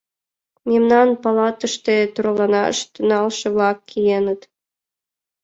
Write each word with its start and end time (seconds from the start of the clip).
—Мемнан 0.69 1.09
палатыште 1.23 1.95
тӧрланаш 2.13 2.77
тӱҥалше-влак 2.93 3.77
киеныт. 3.89 4.41